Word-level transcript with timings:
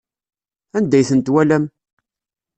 Anda 0.77 0.95
ay 0.97 1.05
ten-twalam? 1.09 1.65